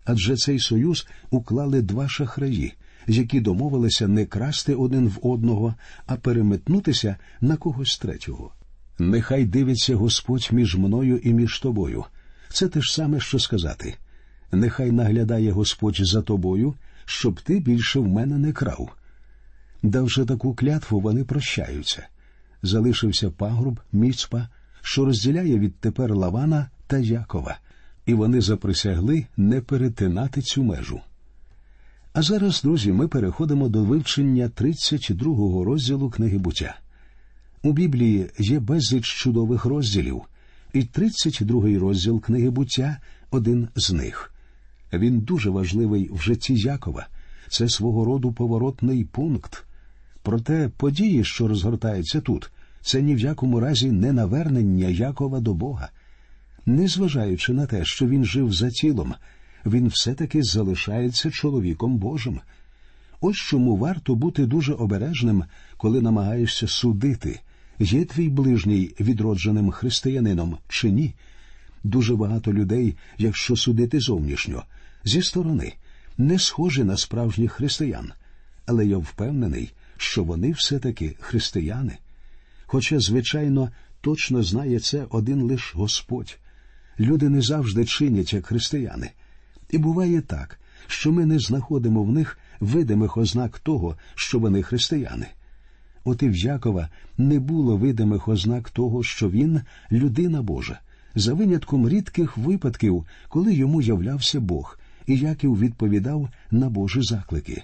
Адже 0.05 0.37
цей 0.37 0.59
союз 0.59 1.07
уклали 1.31 1.83
два 1.83 2.09
шахраї, 2.09 2.73
які 3.07 3.41
домовилися 3.41 4.09
не 4.09 4.27
красти 4.27 4.75
один 4.75 5.09
в 5.09 5.19
одного, 5.23 5.75
а 6.07 6.17
переметнутися 6.17 7.17
на 7.41 7.57
когось 7.57 7.99
третього. 7.99 8.51
Нехай 8.99 9.45
дивиться 9.45 9.97
Господь 9.97 10.49
між 10.53 10.77
мною 10.77 11.19
і 11.19 11.33
між 11.33 11.61
тобою. 11.61 12.05
Це 12.53 12.69
те 12.69 12.81
ж 12.81 12.95
саме, 12.95 13.21
що 13.21 13.39
сказати. 13.39 13.95
Нехай 14.53 14.91
наглядає 14.91 15.51
Господь 15.51 15.99
за 16.01 16.23
тобою, 16.23 16.75
щоб 17.07 17.41
ти 17.41 17.61
більше 17.61 17.99
в 17.99 18.09
мене 18.09 18.39
не 18.39 18.53
крав. 18.53 18.97
Давши 19.83 20.25
таку 20.25 20.55
клятву, 20.55 21.01
вони 21.01 21.25
прощаються. 21.25 22.07
Залишився 22.63 23.31
пагруб, 23.31 23.81
міцпа, 23.93 24.49
що 24.83 25.05
розділяє 25.05 25.59
відтепер 25.59 26.15
Лавана 26.15 26.71
та 26.87 26.99
Якова, 26.99 27.59
і 28.07 28.15
вони 28.15 28.41
заприсягли 28.41 29.27
не 29.37 29.61
перетинати 29.61 30.43
цю 30.43 30.63
межу. 30.63 31.01
А 32.13 32.23
зараз, 32.23 32.63
друзі, 32.63 32.93
ми 32.93 33.09
переходимо 33.09 33.69
до 33.69 33.85
вивчення 33.85 34.49
32-го 34.49 35.65
розділу 35.65 36.11
книги 36.11 36.39
буття. 36.39 36.79
У 37.63 37.73
Біблії 37.73 38.31
є 38.39 38.61
безліч 38.61 39.05
чудових 39.05 39.65
розділів, 39.65 40.23
і 40.73 40.81
32-й 40.81 41.77
розділ 41.77 42.21
книги 42.21 42.51
буття 42.51 42.97
один 43.31 43.69
з 43.77 43.93
них. 43.93 44.33
Він 44.99 45.21
дуже 45.21 45.51
важливий 45.51 46.11
в 46.13 46.21
житті 46.21 46.55
Якова. 46.55 47.07
Це 47.49 47.69
свого 47.69 48.05
роду 48.05 48.33
поворотний 48.33 49.05
пункт. 49.05 49.65
Проте 50.23 50.71
події, 50.77 51.25
що 51.25 51.49
розгортаються 51.49 52.21
тут, 52.21 52.51
це 52.83 53.03
ні 53.03 53.15
в 53.15 53.19
якому 53.19 53.61
разі 53.61 53.93
не 53.93 54.13
навернення 54.13 54.89
Якова 54.89 55.41
до 55.41 55.55
Бога. 55.55 55.89
Незважаючи 56.67 57.53
на 57.53 57.67
те, 57.67 57.85
що 57.85 58.07
він 58.07 58.25
жив 58.25 58.53
за 58.53 58.71
тілом, 58.71 59.15
він 59.67 59.89
все-таки 59.89 60.43
залишається 60.43 61.31
чоловіком 61.31 61.97
Божим. 61.97 62.41
Ось 63.21 63.37
чому 63.37 63.77
варто 63.77 64.15
бути 64.15 64.47
дуже 64.47 64.73
обережним, 64.73 65.45
коли 65.77 66.01
намагаєшся 66.01 66.69
судити, 66.69 67.41
є 67.79 68.05
твій 68.05 68.29
ближній 68.29 68.95
відродженим 69.01 69.71
християнином 69.71 70.57
чи 70.69 70.91
ні. 70.91 71.15
Дуже 71.85 72.17
багато 72.17 72.53
людей, 72.53 72.97
якщо 73.19 73.57
судити 73.57 74.01
зовнішньо, 74.01 74.63
зі 75.07 75.23
сторони, 75.23 75.75
не 76.19 76.39
схожі 76.39 76.85
на 76.85 76.97
справжніх 76.97 77.53
християн, 77.53 78.13
але 78.67 78.87
я 78.87 78.97
впевнений, 78.97 79.73
що 79.97 80.25
вони 80.25 80.53
все-таки 80.53 81.17
християни. 81.21 81.99
Хоча, 82.67 83.01
звичайно, 83.01 83.71
точно 84.01 84.43
знає 84.43 84.81
це 84.81 85.07
один 85.11 85.43
лиш 85.43 85.75
Господь. 85.75 86.39
Люди 87.01 87.29
не 87.29 87.43
завжди 87.43 87.85
чинять 87.85 88.33
як 88.33 88.47
християни. 88.47 89.11
І 89.71 89.79
буває 89.79 90.21
так, 90.21 90.61
що 90.87 91.13
ми 91.13 91.27
не 91.27 91.39
знаходимо 91.39 92.03
в 92.03 92.13
них 92.13 92.39
видимих 92.61 93.17
ознак 93.17 93.59
того, 93.59 93.97
що 94.15 94.39
вони 94.39 94.63
християни. 94.63 95.27
От 96.05 96.23
і 96.23 96.29
в 96.29 96.37
Якова 96.37 96.89
не 97.19 97.39
було 97.39 97.77
видимих 97.77 98.29
ознак 98.29 98.71
того, 98.71 99.03
що 99.03 99.31
він 99.31 99.61
людина 99.93 100.43
Божа, 100.43 100.81
за 101.15 101.35
винятком 101.35 101.89
рідких 101.89 102.37
випадків, 102.37 103.05
коли 103.29 103.55
йому 103.55 103.83
являвся 103.83 104.41
Бог, 104.41 104.79
і 105.07 105.17
Яків 105.17 105.59
відповідав 105.59 106.29
на 106.51 106.69
Божі 106.69 107.03
заклики. 107.03 107.63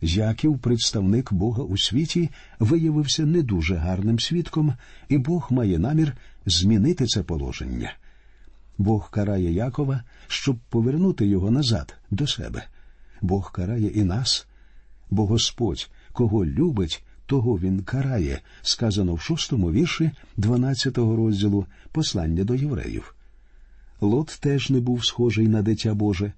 Яків, 0.00 0.58
представник 0.58 1.32
Бога 1.32 1.62
у 1.62 1.78
світі, 1.78 2.30
виявився 2.58 3.26
не 3.26 3.42
дуже 3.42 3.76
гарним 3.76 4.20
свідком, 4.20 4.74
і 5.08 5.18
Бог 5.18 5.48
має 5.50 5.78
намір 5.78 6.16
змінити 6.46 7.06
це 7.06 7.22
положення. 7.22 7.94
Бог 8.78 9.10
карає 9.10 9.52
Якова, 9.52 10.02
щоб 10.28 10.56
повернути 10.68 11.26
його 11.26 11.50
назад 11.50 11.96
до 12.10 12.26
себе. 12.26 12.66
Бог 13.20 13.52
карає 13.52 13.88
і 13.88 14.04
нас, 14.04 14.46
бо 15.10 15.26
Господь, 15.26 15.90
кого 16.12 16.46
любить, 16.46 17.04
того 17.26 17.58
він 17.58 17.82
карає, 17.82 18.40
сказано 18.62 19.14
в 19.14 19.20
шостому 19.20 19.72
вірші 19.72 20.10
12-го 20.38 21.16
розділу 21.16 21.66
послання 21.92 22.44
до 22.44 22.54
євреїв. 22.54 23.14
Лот 24.00 24.38
теж 24.40 24.70
не 24.70 24.80
був 24.80 25.04
схожий 25.04 25.48
на 25.48 25.62
дитя 25.62 25.94
Боже, 25.94 26.32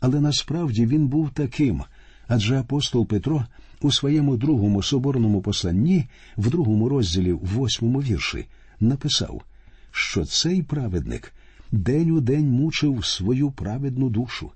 але 0.00 0.20
насправді 0.20 0.86
він 0.86 1.08
був 1.08 1.30
таким, 1.30 1.82
адже 2.28 2.58
апостол 2.58 3.06
Петро 3.06 3.44
у 3.80 3.92
своєму 3.92 4.36
другому 4.36 4.82
соборному 4.82 5.40
посланні, 5.40 6.08
в 6.36 6.50
другому 6.50 6.88
розділі, 6.88 7.32
в 7.32 7.46
восьмому 7.46 8.02
вірші, 8.02 8.46
написав, 8.80 9.42
що 9.90 10.24
цей 10.24 10.62
праведник 10.62 11.32
день 11.72 12.10
у 12.10 12.20
день 12.20 12.48
мучив 12.48 13.04
свою 13.04 13.50
праведну 13.50 14.10
душу. 14.10 14.50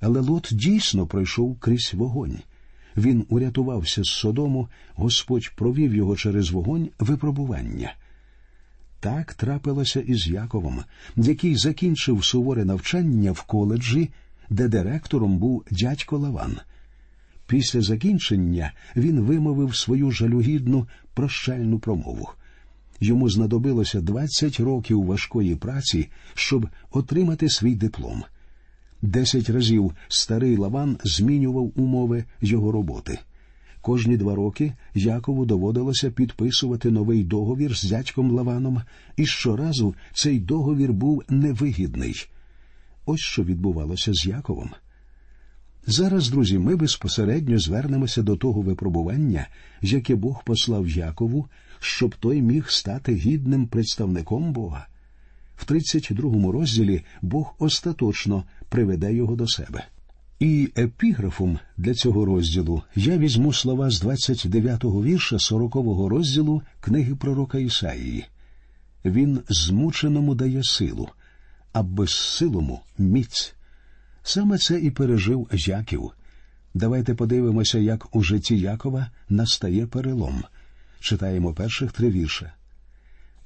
Але 0.00 0.20
Лот 0.20 0.48
дійсно 0.52 1.06
пройшов 1.06 1.58
крізь 1.58 1.94
вогонь. 1.94 2.38
Він 2.96 3.26
урятувався 3.28 4.04
з 4.04 4.08
Содому, 4.08 4.68
Господь 4.94 5.52
провів 5.56 5.94
його 5.94 6.16
через 6.16 6.50
вогонь 6.50 6.88
випробування. 6.98 7.94
Так 9.00 9.34
трапилося 9.34 10.00
і 10.00 10.14
з 10.14 10.28
Яковом, 10.28 10.84
який 11.16 11.56
закінчив 11.56 12.24
суворе 12.24 12.64
навчання 12.64 13.32
в 13.32 13.42
коледжі, 13.42 14.10
де 14.50 14.68
директором 14.68 15.38
був 15.38 15.64
дядько 15.70 16.18
Лаван. 16.18 16.56
Після 17.46 17.80
закінчення 17.80 18.72
він 18.96 19.20
вимовив 19.20 19.76
свою 19.76 20.10
жалюгідну 20.10 20.86
прощальну 21.14 21.78
промову. 21.78 22.28
Йому 23.00 23.30
знадобилося 23.30 24.00
20 24.00 24.60
років 24.60 25.04
важкої 25.04 25.56
праці, 25.56 26.08
щоб 26.34 26.68
отримати 26.90 27.48
свій 27.48 27.74
диплом. 27.74 28.24
Десять 29.02 29.50
разів 29.50 29.92
старий 30.08 30.56
Лаван 30.56 30.98
змінював 31.04 31.72
умови 31.76 32.24
його 32.40 32.72
роботи. 32.72 33.18
Кожні 33.80 34.16
два 34.16 34.34
роки 34.34 34.72
Якову 34.94 35.46
доводилося 35.46 36.10
підписувати 36.10 36.90
новий 36.90 37.24
договір 37.24 37.76
з 37.76 37.84
дядьком 37.84 38.30
Лаваном, 38.30 38.82
і 39.16 39.26
щоразу 39.26 39.94
цей 40.14 40.40
договір 40.40 40.92
був 40.92 41.22
невигідний. 41.28 42.14
Ось 43.06 43.20
що 43.20 43.44
відбувалося 43.44 44.12
з 44.14 44.26
Яковом. 44.26 44.70
Зараз, 45.86 46.30
друзі, 46.30 46.58
ми 46.58 46.76
безпосередньо 46.76 47.58
звернемося 47.58 48.22
до 48.22 48.36
того 48.36 48.60
випробування, 48.60 49.46
яке 49.82 50.14
Бог 50.14 50.44
послав 50.44 50.88
Якову, 50.88 51.46
щоб 51.80 52.14
той 52.14 52.42
міг 52.42 52.70
стати 52.70 53.14
гідним 53.14 53.66
представником 53.66 54.52
Бога. 54.52 54.86
В 55.56 55.64
32-му 55.64 56.52
розділі 56.52 57.04
Бог 57.22 57.54
остаточно 57.58 58.44
приведе 58.68 59.14
його 59.14 59.36
до 59.36 59.48
себе. 59.48 59.84
І 60.38 60.68
епіграфом 60.78 61.58
для 61.76 61.94
цього 61.94 62.24
розділу 62.24 62.82
я 62.94 63.18
візьму 63.18 63.52
слова 63.52 63.90
з 63.90 64.04
29-го 64.04 65.04
вірша 65.04 65.36
40-го 65.36 66.08
розділу 66.08 66.62
книги 66.80 67.14
пророка 67.14 67.58
Ісаїї. 67.58 68.24
Він 69.04 69.40
змученому 69.48 70.34
дає 70.34 70.64
силу, 70.64 71.08
а 71.76 71.82
безсилому 71.82 72.80
міць. 72.98 73.54
Саме 74.22 74.58
це 74.58 74.80
і 74.80 74.90
пережив 74.90 75.48
Яків. 75.52 76.10
Давайте 76.74 77.14
подивимося, 77.14 77.78
як 77.78 78.16
у 78.16 78.22
житті 78.22 78.58
Якова 78.58 79.10
настає 79.28 79.86
перелом. 79.86 80.44
Читаємо 81.00 81.54
перших 81.54 81.92
три 81.92 82.10
вірша. 82.10 82.52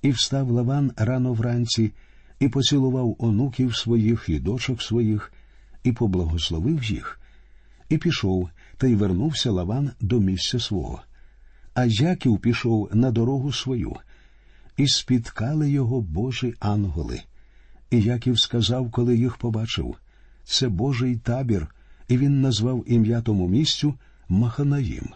І 0.02 0.10
встав 0.10 0.50
Лаван 0.50 0.92
рано 0.96 1.32
вранці, 1.32 1.92
і 2.40 2.48
поцілував 2.48 3.16
онуків 3.18 3.76
своїх 3.76 4.24
і 4.28 4.38
дочок 4.38 4.82
своїх, 4.82 5.32
і 5.82 5.92
поблагословив 5.92 6.84
їх, 6.84 7.20
і 7.88 7.98
пішов, 7.98 8.50
та 8.76 8.86
й 8.86 8.94
вернувся 8.94 9.50
Лаван 9.50 9.90
до 10.00 10.20
місця 10.20 10.60
свого. 10.60 11.02
А 11.74 11.84
Яків 11.84 12.38
пішов 12.38 12.90
на 12.92 13.10
дорогу 13.10 13.52
свою, 13.52 13.96
і 14.76 14.88
спіткали 14.88 15.70
його 15.70 16.00
Божі 16.00 16.54
ангели. 16.60 17.22
І 17.90 18.00
Яків 18.00 18.40
сказав, 18.40 18.90
коли 18.90 19.16
їх 19.16 19.36
побачив 19.36 19.96
це 20.44 20.68
Божий 20.68 21.16
табір, 21.16 21.66
і 22.08 22.18
він 22.18 22.40
назвав 22.40 22.84
ім'я 22.86 23.20
тому 23.20 23.48
місцю 23.48 23.94
Маханаїм. 24.28 25.08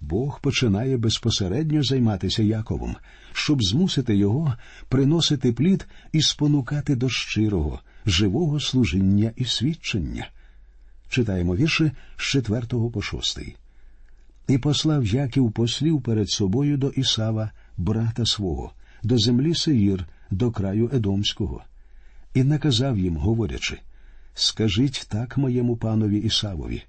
Бог 0.00 0.40
починає 0.40 0.96
безпосередньо 0.96 1.82
займатися 1.82 2.42
Яковом, 2.42 2.96
щоб 3.32 3.62
змусити 3.62 4.16
його 4.16 4.54
приносити 4.88 5.52
плід 5.52 5.86
і 6.12 6.22
спонукати 6.22 6.96
до 6.96 7.08
щирого, 7.08 7.80
живого 8.06 8.60
служіння 8.60 9.32
і 9.36 9.44
свідчення. 9.44 10.28
Читаємо 11.08 11.56
вірші 11.56 11.92
з 12.16 12.22
4 12.22 12.62
по 12.66 13.02
6. 13.02 13.38
І 14.48 14.58
послав 14.58 15.06
Яків 15.06 15.52
послів 15.52 16.02
перед 16.02 16.30
собою 16.30 16.76
до 16.76 16.88
Ісава, 16.88 17.50
брата 17.76 18.26
свого, 18.26 18.72
до 19.02 19.18
землі 19.18 19.54
Сеїр, 19.54 20.06
до 20.30 20.50
краю 20.50 20.90
Едомського, 20.92 21.62
і 22.34 22.44
наказав 22.44 22.98
їм, 22.98 23.16
говорячи 23.16 23.78
Скажіть 24.38 25.06
так 25.08 25.36
моєму 25.36 25.76
панові 25.76 26.18
Ісавові. 26.18 26.82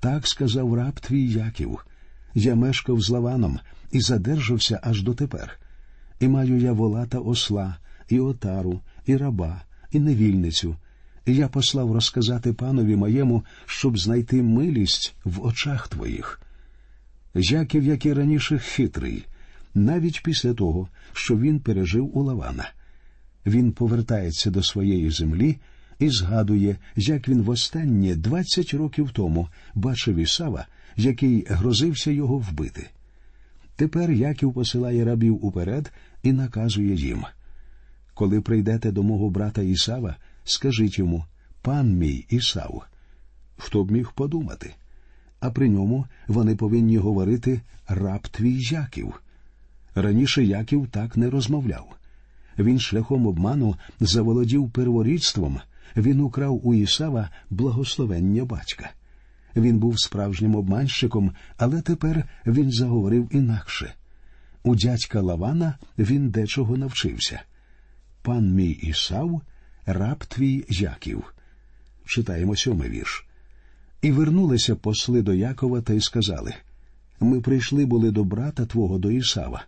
Так 0.00 0.26
сказав 0.26 0.74
раб 0.74 1.00
твій 1.00 1.26
Яків. 1.26 1.86
Я 2.34 2.54
мешкав 2.54 3.00
з 3.00 3.10
Лаваном 3.10 3.58
і 3.90 4.00
задержався 4.00 4.80
аж 4.82 5.02
дотепер. 5.02 5.58
І 6.20 6.28
маю 6.28 6.58
я 6.58 6.72
вола 6.72 7.06
та 7.06 7.18
осла, 7.18 7.76
і 8.08 8.20
отару, 8.20 8.80
і 9.06 9.16
раба, 9.16 9.62
і 9.92 10.00
невільницю. 10.00 10.76
І 11.26 11.34
я 11.34 11.48
послав 11.48 11.92
розказати 11.92 12.52
панові 12.52 12.96
моєму, 12.96 13.44
щоб 13.66 13.98
знайти 13.98 14.42
милість 14.42 15.14
в 15.24 15.44
очах 15.44 15.88
твоїх. 15.88 16.40
Яків, 17.34 17.84
як 17.84 18.06
і 18.06 18.12
раніше, 18.12 18.58
хитрий, 18.58 19.24
навіть 19.74 20.22
після 20.22 20.54
того, 20.54 20.88
що 21.12 21.38
він 21.38 21.60
пережив 21.60 22.18
у 22.18 22.22
Лавана. 22.22 22.70
Він 23.46 23.72
повертається 23.72 24.50
до 24.50 24.62
своєї 24.62 25.10
землі 25.10 25.58
і 25.98 26.08
згадує, 26.08 26.76
як 26.96 27.28
він 27.28 27.42
востаннє 27.42 28.14
двадцять 28.14 28.74
років 28.74 29.10
тому 29.10 29.48
бачив 29.74 30.16
Ісава, 30.16 30.66
який 30.96 31.46
грозився 31.48 32.10
його 32.10 32.38
вбити. 32.38 32.90
Тепер 33.76 34.10
Яків 34.10 34.52
посилає 34.52 35.04
рабів 35.04 35.44
уперед 35.44 35.92
і 36.22 36.32
наказує 36.32 36.94
їм 36.94 37.24
коли 38.14 38.40
прийдете 38.40 38.92
до 38.92 39.02
мого 39.02 39.30
брата 39.30 39.62
Ісава, 39.62 40.16
скажіть 40.44 40.98
йому 40.98 41.24
пан 41.62 41.98
мій 41.98 42.26
Ісав. 42.28 42.82
Хто 43.56 43.84
б 43.84 43.90
міг 43.90 44.12
подумати? 44.12 44.74
А 45.40 45.50
при 45.50 45.68
ньому 45.68 46.06
вони 46.28 46.56
повинні 46.56 46.96
говорити 46.96 47.60
раб 47.88 48.28
твій 48.28 48.58
Яків. 48.60 49.21
Раніше 49.94 50.44
Яків 50.44 50.88
так 50.90 51.16
не 51.16 51.30
розмовляв. 51.30 51.96
Він 52.58 52.80
шляхом 52.80 53.26
обману 53.26 53.76
заволодів 54.00 54.70
перворідством, 54.70 55.60
він 55.96 56.20
украв 56.20 56.66
у 56.66 56.74
Ісава 56.74 57.30
благословення 57.50 58.44
батька. 58.44 58.90
Він 59.56 59.78
був 59.78 60.00
справжнім 60.00 60.54
обманщиком, 60.54 61.32
але 61.56 61.82
тепер 61.82 62.28
він 62.46 62.70
заговорив 62.70 63.28
інакше. 63.30 63.94
У 64.62 64.74
дядька 64.74 65.20
Лавана 65.20 65.78
він 65.98 66.30
дечого 66.30 66.76
навчився. 66.76 67.40
Пан 68.22 68.54
мій 68.54 68.70
Ісав, 68.70 69.42
раб 69.86 70.24
твій 70.24 70.64
Яків. 70.68 71.34
Читаємо 72.06 72.56
сьомий 72.56 72.90
вірш. 72.90 73.26
І 74.02 74.12
вернулися 74.12 74.76
посли 74.76 75.22
до 75.22 75.34
Якова 75.34 75.80
та 75.80 75.92
й 75.92 76.00
сказали 76.00 76.54
Ми 77.20 77.40
прийшли 77.40 77.86
були 77.86 78.10
до 78.10 78.24
брата 78.24 78.66
твого 78.66 78.98
до 78.98 79.10
Ісава, 79.10 79.64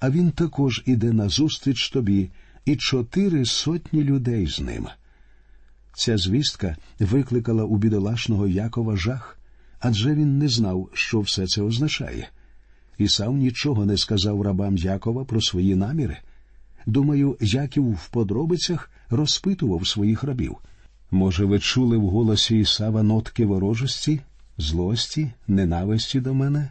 а 0.00 0.10
він 0.10 0.30
також 0.30 0.82
іде 0.86 1.12
назустріч 1.12 1.90
тобі, 1.90 2.30
і 2.64 2.76
чотири 2.76 3.44
сотні 3.44 4.04
людей 4.04 4.46
з 4.46 4.60
ним. 4.60 4.86
Ця 5.94 6.18
звістка 6.18 6.76
викликала 7.00 7.64
у 7.64 7.76
бідолашного 7.76 8.46
Якова 8.46 8.96
жах, 8.96 9.38
адже 9.80 10.14
він 10.14 10.38
не 10.38 10.48
знав, 10.48 10.90
що 10.92 11.20
все 11.20 11.46
це 11.46 11.62
означає. 11.62 12.28
Ісав 12.98 13.36
нічого 13.36 13.86
не 13.86 13.96
сказав 13.96 14.42
рабам 14.42 14.76
Якова 14.76 15.24
про 15.24 15.40
свої 15.40 15.74
наміри. 15.74 16.16
Думаю, 16.86 17.36
Яків 17.40 17.92
в 17.92 18.08
подробицях 18.08 18.90
розпитував 19.10 19.86
своїх 19.86 20.24
рабів. 20.24 20.56
Може, 21.10 21.44
ви 21.44 21.58
чули 21.58 21.96
в 21.96 22.08
голосі 22.08 22.58
Ісава 22.58 23.02
нотки 23.02 23.46
ворожості, 23.46 24.20
злості, 24.58 25.30
ненависті 25.48 26.20
до 26.20 26.34
мене? 26.34 26.70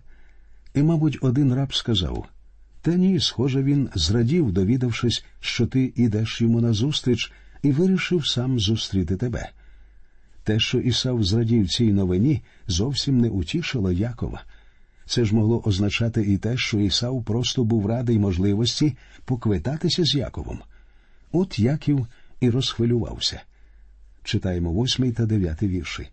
І, 0.73 0.83
мабуть, 0.83 1.17
один 1.21 1.53
раб 1.53 1.73
сказав 1.75 2.27
Та 2.88 2.95
ні, 2.95 3.19
схоже, 3.19 3.63
він 3.63 3.89
зрадів, 3.95 4.52
довідавшись, 4.52 5.26
що 5.39 5.67
ти 5.67 5.93
ідеш 5.95 6.41
йому 6.41 6.62
назустріч, 6.62 7.32
і 7.63 7.71
вирішив 7.71 8.28
сам 8.28 8.60
зустріти 8.60 9.15
тебе. 9.15 9.50
Те, 10.43 10.60
що 10.60 10.80
Ісав 10.80 11.23
зрадів 11.23 11.69
цій 11.69 11.93
новині, 11.93 12.41
зовсім 12.67 13.21
не 13.21 13.30
утішило 13.30 13.91
Якова. 13.91 14.43
Це 15.06 15.26
ж 15.26 15.36
могло 15.36 15.62
означати 15.65 16.21
і 16.21 16.38
те, 16.38 16.58
що 16.58 16.80
Ісав 16.80 17.23
просто 17.23 17.63
був 17.63 17.86
радий 17.86 18.19
можливості 18.19 18.97
поквитатися 19.26 20.04
з 20.04 20.15
Яковом. 20.15 20.60
От 21.32 21.60
Яків 21.60 22.08
і 22.39 22.50
розхвилювався. 22.50 23.41
Читаємо 24.23 24.71
восьмий 24.71 25.12
та 25.12 25.26
дев'ятий 25.26 25.69
вірші. 25.69 26.10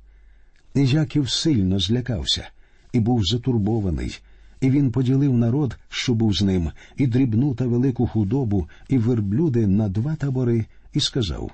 Яків 0.75 1.31
сильно 1.31 1.79
злякався 1.79 2.49
і 2.93 3.01
був 3.01 3.25
затурбований, 3.25 4.19
і 4.65 4.71
він 4.71 4.91
поділив 4.91 5.39
народ, 5.39 5.77
що 5.89 6.15
був 6.15 6.35
з 6.35 6.43
ним, 6.43 6.71
і 6.97 7.07
дрібну 7.07 7.55
та 7.55 7.67
велику 7.67 8.07
худобу, 8.07 8.69
і 8.89 8.99
верблюди 8.99 9.67
на 9.67 9.89
два 9.89 10.17
табори, 10.17 10.67
і 10.93 11.01
сказав 11.01 11.51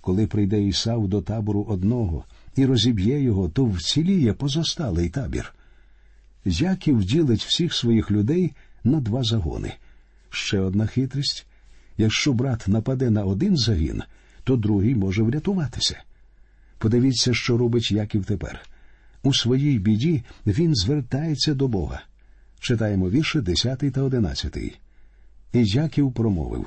Коли 0.00 0.26
прийде 0.26 0.62
Ісав 0.62 1.08
до 1.08 1.22
табору 1.22 1.66
одного 1.68 2.24
і 2.56 2.66
розіб'є 2.66 3.22
його, 3.22 3.48
то 3.48 3.64
вціліє 3.64 4.32
позосталий 4.32 5.08
табір. 5.08 5.54
Яків 6.44 7.04
ділить 7.04 7.44
всіх 7.44 7.74
своїх 7.74 8.10
людей 8.10 8.52
на 8.84 9.00
два 9.00 9.22
загони. 9.22 9.72
Ще 10.30 10.60
одна 10.60 10.86
хитрість 10.86 11.46
якщо 11.98 12.32
брат 12.32 12.68
нападе 12.68 13.10
на 13.10 13.24
один 13.24 13.56
загін, 13.56 14.02
то 14.44 14.56
другий 14.56 14.94
може 14.94 15.22
врятуватися. 15.22 16.02
Подивіться, 16.78 17.34
що 17.34 17.58
робить 17.58 17.92
Яків 17.92 18.24
тепер. 18.24 18.60
У 19.22 19.34
своїй 19.34 19.78
біді 19.78 20.22
він 20.46 20.74
звертається 20.74 21.54
до 21.54 21.68
Бога. 21.68 22.02
Читаємо 22.60 23.10
вірші 23.10 23.40
10 23.40 23.78
та 23.78 24.02
11. 24.02 24.56
І 25.52 25.64
Яків 25.64 26.12
промовив 26.12 26.66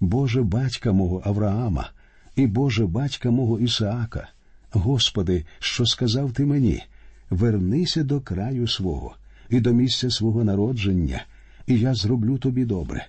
Боже 0.00 0.42
батька 0.42 0.92
мого 0.92 1.22
Авраама, 1.24 1.90
і 2.36 2.46
Боже 2.46 2.86
батька 2.86 3.30
мого 3.30 3.58
Ісаака, 3.58 4.28
Господи, 4.70 5.44
що 5.58 5.86
сказав 5.86 6.32
ти 6.32 6.46
мені, 6.46 6.82
вернися 7.30 8.04
до 8.04 8.20
краю 8.20 8.68
свого 8.68 9.16
і 9.50 9.60
до 9.60 9.72
місця 9.72 10.10
свого 10.10 10.44
народження, 10.44 11.24
і 11.66 11.78
я 11.78 11.94
зроблю 11.94 12.38
тобі 12.38 12.64
добре. 12.64 13.06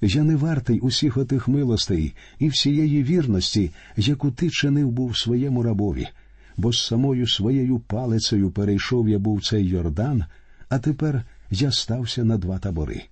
Я 0.00 0.22
не 0.22 0.36
вартий 0.36 0.80
усіх 0.80 1.16
отих 1.16 1.48
милостей 1.48 2.14
і 2.38 2.48
всієї 2.48 3.02
вірності, 3.02 3.70
яку 3.96 4.30
ти 4.30 4.50
чинив 4.50 4.90
був 4.90 5.18
своєму 5.18 5.62
рабові, 5.62 6.08
бо 6.56 6.72
з 6.72 6.86
самою 6.86 7.28
своєю 7.28 7.78
палицею 7.78 8.50
перейшов 8.50 9.08
я 9.08 9.18
був 9.18 9.42
цей 9.42 9.66
Йордан, 9.66 10.24
а 10.70 10.78
тепер 10.78 11.24
я 11.50 11.72
стався 11.72 12.24
на 12.24 12.38
два 12.38 12.58
табори. 12.58 13.02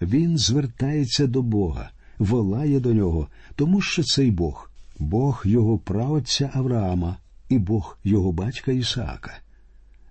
Він 0.00 0.38
звертається 0.38 1.26
до 1.26 1.42
Бога, 1.42 1.90
волає 2.18 2.80
до 2.80 2.94
нього, 2.94 3.28
тому 3.56 3.80
що 3.80 4.02
цей 4.02 4.30
Бог, 4.30 4.70
Бог 4.98 5.42
його 5.46 5.78
праотця 5.78 6.50
Авраама 6.54 7.16
і 7.48 7.58
Бог 7.58 7.98
його 8.04 8.32
батька 8.32 8.72
Ісаака. 8.72 9.38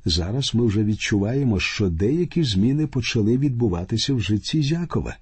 Зараз 0.06 0.56
ми 0.56 0.66
вже 0.66 0.84
відчуваємо, 0.84 1.60
що 1.60 1.90
деякі 1.90 2.44
зміни 2.44 2.88
почали 2.88 3.38
відбуватися 3.38 4.14
в 4.14 4.22
житті 4.22 4.62
Якова. 4.62 5.18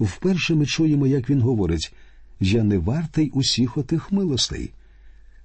Вперше 0.00 0.54
ми 0.54 0.66
чуємо, 0.66 1.06
як 1.06 1.30
він 1.30 1.40
говорить 1.40 1.94
Я 2.40 2.62
не 2.62 2.78
вартий 2.78 3.30
усіх 3.30 3.76
отих 3.76 4.12
милостей. 4.12 4.70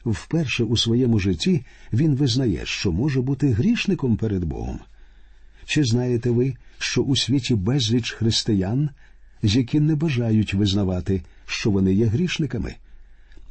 Вперше 0.05 0.63
у 0.63 0.77
своєму 0.77 1.19
житті 1.19 1.65
він 1.93 2.15
визнає, 2.15 2.61
що 2.65 2.91
може 2.91 3.21
бути 3.21 3.51
грішником 3.51 4.17
перед 4.17 4.43
Богом. 4.43 4.79
Чи 5.67 5.83
знаєте 5.83 6.29
ви, 6.29 6.55
що 6.77 7.01
у 7.01 7.15
світі 7.15 7.55
безліч 7.55 8.11
християн, 8.11 8.89
які 9.41 9.79
не 9.79 9.95
бажають 9.95 10.53
визнавати, 10.53 11.21
що 11.45 11.71
вони 11.71 11.93
є 11.93 12.05
грішниками? 12.05 12.75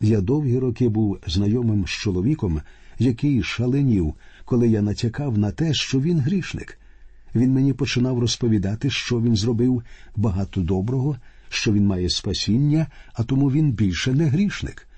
Я 0.01 0.21
довгі 0.21 0.59
роки 0.59 0.89
був 0.89 1.19
знайомим 1.27 1.87
з 1.87 1.91
чоловіком, 1.91 2.61
який 2.99 3.43
шаленів, 3.43 4.15
коли 4.45 4.69
я 4.69 4.83
натякав 4.83 5.39
на 5.39 5.51
те, 5.51 5.75
що 5.75 6.01
він 6.01 6.21
грішник. 6.21 6.79
Він 7.35 7.53
мені 7.53 7.73
починав 7.73 8.19
розповідати, 8.19 8.91
що 8.91 9.21
він 9.21 9.37
зробив 9.37 9.83
багато 10.17 10.61
доброго, 10.61 11.17
що 11.49 11.73
він 11.73 11.87
має 11.87 12.11
спасіння, 12.11 12.87
а 13.15 13.25
тому 13.25 13.51
він 13.51 13.73
більше 13.73 14.13
не 14.13 14.25
грішник. 14.25 14.89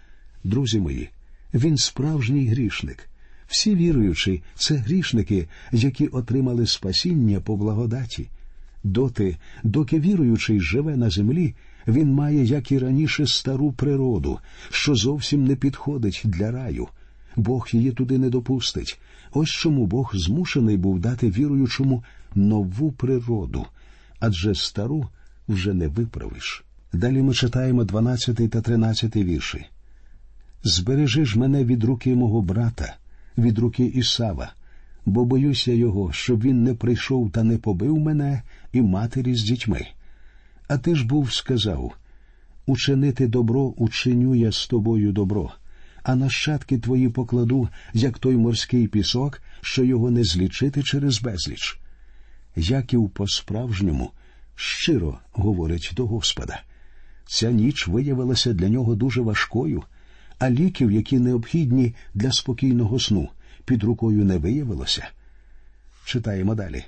Друзі 0.44 0.80
мої, 0.80 1.10
він 1.54 1.76
справжній 1.76 2.48
грішник. 2.48 3.08
Всі 3.48 3.74
віруючі, 3.74 4.42
це 4.54 4.74
грішники, 4.74 5.48
які 5.72 6.06
отримали 6.06 6.66
спасіння 6.66 7.40
по 7.40 7.56
благодаті. 7.56 8.28
Доти, 8.84 9.36
доки 9.64 10.00
віруючий 10.00 10.60
живе 10.60 10.96
на 10.96 11.10
землі, 11.10 11.54
він 11.86 12.12
має, 12.12 12.44
як 12.44 12.72
і 12.72 12.78
раніше, 12.78 13.26
стару 13.26 13.72
природу, 13.72 14.38
що 14.70 14.94
зовсім 14.94 15.44
не 15.44 15.56
підходить 15.56 16.22
для 16.24 16.50
раю. 16.50 16.88
Бог 17.36 17.68
її 17.72 17.92
туди 17.92 18.18
не 18.18 18.30
допустить. 18.30 19.00
Ось 19.32 19.50
чому 19.50 19.86
Бог 19.86 20.10
змушений 20.14 20.76
був 20.76 21.00
дати 21.00 21.30
віруючому 21.30 22.04
нову 22.34 22.92
природу, 22.92 23.66
адже 24.20 24.54
стару 24.54 25.08
вже 25.48 25.74
не 25.74 25.88
виправиш. 25.88 26.64
Далі 26.92 27.22
ми 27.22 27.34
читаємо 27.34 27.84
12 27.84 28.50
та 28.50 28.60
13 28.60 29.16
вірші. 29.16 29.66
Збережи 30.64 31.24
ж 31.24 31.38
мене 31.38 31.64
від 31.64 31.84
руки 31.84 32.14
мого 32.14 32.42
брата, 32.42 32.96
від 33.38 33.58
руки 33.58 33.84
Ісава, 33.84 34.52
бо 35.06 35.24
боюся 35.24 35.72
його, 35.72 36.12
щоб 36.12 36.42
він 36.42 36.64
не 36.64 36.74
прийшов 36.74 37.30
та 37.30 37.42
не 37.42 37.58
побив 37.58 37.98
мене 37.98 38.42
і 38.72 38.82
матері 38.82 39.34
з 39.34 39.42
дітьми. 39.42 39.86
А 40.68 40.78
ти 40.78 40.94
ж 40.94 41.06
був 41.06 41.32
сказав 41.32 41.94
учинити 42.66 43.26
добро 43.26 43.60
учиню 43.60 44.34
я 44.34 44.52
з 44.52 44.66
тобою 44.66 45.12
добро, 45.12 45.52
а 46.02 46.14
нащадки 46.14 46.78
твої 46.78 47.08
покладу, 47.08 47.68
як 47.92 48.18
той 48.18 48.36
морський 48.36 48.88
пісок, 48.88 49.42
що 49.60 49.84
його 49.84 50.10
не 50.10 50.24
злічити 50.24 50.82
через 50.82 51.22
безліч. 51.22 51.78
Яків 52.56 53.10
по-справжньому 53.10 54.10
щиро 54.54 55.18
говорить 55.32 55.92
до 55.96 56.06
Господа. 56.06 56.60
Ця 57.26 57.50
ніч 57.50 57.88
виявилася 57.88 58.52
для 58.52 58.68
нього 58.68 58.94
дуже 58.94 59.20
важкою, 59.20 59.82
а 60.38 60.50
ліків, 60.50 60.92
які 60.92 61.18
необхідні 61.18 61.94
для 62.14 62.32
спокійного 62.32 62.98
сну, 62.98 63.28
під 63.64 63.84
рукою 63.84 64.24
не 64.24 64.38
виявилося. 64.38 65.08
Читаємо 66.04 66.54
далі. 66.54 66.84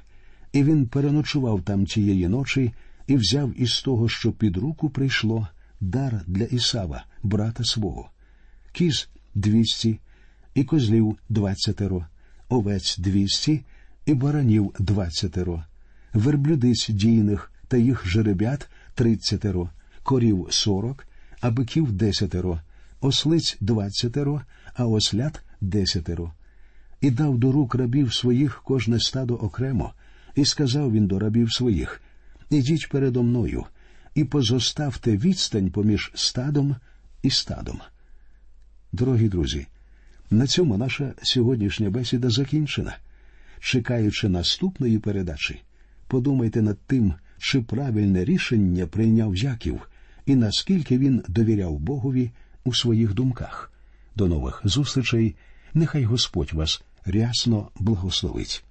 І 0.52 0.64
він 0.64 0.86
переночував 0.86 1.62
там 1.62 1.86
тієї 1.86 2.28
ночі 2.28 2.72
і 3.06 3.16
взяв 3.16 3.60
із 3.60 3.82
того, 3.82 4.08
що 4.08 4.32
під 4.32 4.56
руку 4.56 4.90
прийшло, 4.90 5.48
дар 5.80 6.20
для 6.26 6.44
Ісава, 6.44 7.04
брата 7.22 7.64
свого, 7.64 8.10
кіз 8.72 9.08
двісті, 9.34 9.98
і 10.54 10.64
козлів 10.64 11.18
двадцятеро, 11.28 12.06
овець 12.48 12.98
двісті, 12.98 13.60
і 14.06 14.14
баранів 14.14 14.74
двадцятеро, 14.78 15.64
верблюдиць 16.12 16.88
дійних 16.88 17.52
та 17.68 17.76
їх 17.76 18.06
жеребят 18.06 18.68
тридцятеро, 18.94 19.70
корів 20.02 20.46
сорок, 20.50 21.06
а 21.40 21.50
биків 21.50 21.92
десятеро, 21.92 22.60
ослиць 23.00 23.56
двадцятеро, 23.60 24.42
а 24.74 24.86
ослят 24.86 25.42
десятеро. 25.60 26.32
І 27.00 27.10
дав 27.10 27.38
до 27.38 27.52
рук 27.52 27.74
рабів 27.74 28.14
своїх 28.14 28.62
кожне 28.64 29.00
стадо 29.00 29.34
окремо, 29.34 29.92
і 30.34 30.44
сказав 30.44 30.92
він 30.92 31.06
до 31.06 31.18
рабів 31.18 31.52
своїх 31.52 32.02
Ідіть 32.50 32.88
передо 32.88 33.22
мною, 33.22 33.64
і 34.14 34.24
позоставте 34.24 35.16
відстань 35.16 35.70
поміж 35.70 36.12
стадом 36.14 36.76
і 37.22 37.30
стадом. 37.30 37.80
Дорогі 38.92 39.28
друзі, 39.28 39.66
на 40.30 40.46
цьому 40.46 40.76
наша 40.76 41.14
сьогоднішня 41.22 41.90
бесіда 41.90 42.30
закінчена. 42.30 42.96
Чекаючи 43.60 44.28
наступної 44.28 44.98
передачі, 44.98 45.62
подумайте 46.06 46.62
над 46.62 46.78
тим, 46.78 47.14
чи 47.38 47.60
правильне 47.60 48.24
рішення 48.24 48.86
прийняв 48.86 49.36
Яків 49.36 49.88
і 50.26 50.36
наскільки 50.36 50.98
він 50.98 51.22
довіряв 51.28 51.78
Богові 51.78 52.30
у 52.64 52.75
своїх 52.75 53.14
думках. 53.14 53.73
До 54.14 54.29
нових 54.29 54.61
зустрічей. 54.64 55.37
Нехай 55.75 56.05
Господь 56.05 56.53
вас 56.53 56.83
рясно 57.05 57.68
благословить. 57.79 58.64